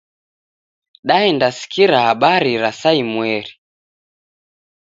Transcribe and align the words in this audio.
Daendasikiria 1.07 1.99
habari 2.07 2.53
ra 2.61 2.71
saa 2.81 2.95
imweri. 3.03 3.53